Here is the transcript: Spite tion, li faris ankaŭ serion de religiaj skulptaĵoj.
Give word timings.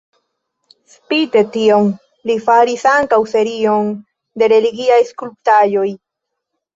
Spite 0.91 1.41
tion, 1.55 1.83
li 2.29 2.37
faris 2.47 2.85
ankaŭ 2.91 3.19
serion 3.33 3.91
de 4.43 4.49
religiaj 4.55 4.97
skulptaĵoj. 5.11 5.85